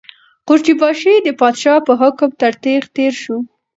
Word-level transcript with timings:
قورچي 0.47 0.73
باشي 0.81 1.13
د 1.25 1.29
پادشاه 1.41 1.79
په 1.87 1.93
حکم 2.01 2.29
تر 2.41 2.53
تېغ 2.63 2.83
تېر 2.95 3.13
شو. 3.23 3.37